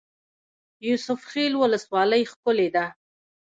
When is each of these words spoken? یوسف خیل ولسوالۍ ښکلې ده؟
یوسف 0.87 1.19
خیل 1.31 1.53
ولسوالۍ 1.61 2.23
ښکلې 2.31 2.67
ده؟ 2.75 2.85